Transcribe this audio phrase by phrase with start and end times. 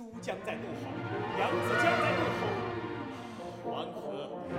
[0.00, 0.88] 珠江在怒吼，
[1.38, 2.42] 扬子江在怒吼，
[3.62, 4.00] 黄河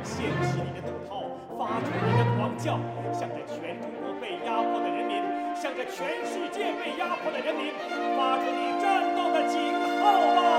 [0.04, 1.10] 掀起你的怒涛，
[1.58, 2.78] 发出你的狂叫，
[3.12, 5.18] 向着全中国被压迫的人民，
[5.56, 7.74] 向着全世界被压迫的人民，
[8.16, 9.58] 发出你战斗的警
[10.00, 10.51] 号吧。